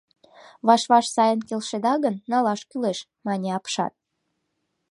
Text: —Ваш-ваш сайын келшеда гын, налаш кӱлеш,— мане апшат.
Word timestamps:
—Ваш-ваш 0.67 1.05
сайын 1.15 1.39
келшеда 1.47 1.93
гын, 2.03 2.15
налаш 2.31 2.61
кӱлеш,— 2.69 2.99
мане 3.25 3.49
апшат. 3.57 3.93